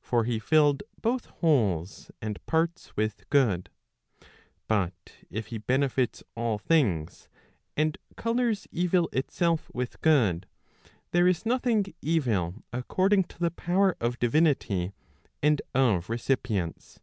For 0.00 0.22
he 0.22 0.38
filled 0.38 0.84
both 1.02 1.24
wholes 1.26 2.08
and 2.22 2.38
parts 2.46 2.96
with 2.96 3.28
good. 3.28 3.70
But 4.68 5.14
if 5.30 5.48
he 5.48 5.58
benefits 5.58 6.22
all 6.36 6.58
things, 6.60 7.28
and 7.76 7.98
colours 8.16 8.68
evil 8.70 9.08
itself 9.12 9.68
with 9.74 10.00
good, 10.00 10.46
there 11.10 11.26
is 11.26 11.44
nothing 11.44 11.86
evil 12.00 12.62
according 12.72 13.24
to 13.24 13.38
the 13.40 13.50
power 13.50 13.96
of 14.00 14.20
divinity 14.20 14.92
and 15.42 15.60
of 15.74 16.08
recipients. 16.08 17.00